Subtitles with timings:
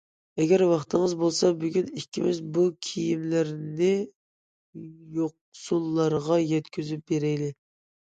[0.43, 3.93] ئەگەر ۋاقتىڭىز بولسا بۈگۈن ئىككىمىز بۇ كىيىملەرنى
[5.21, 7.57] يوقسۇللارغا يەتكۈزۈپ بېرەيلى.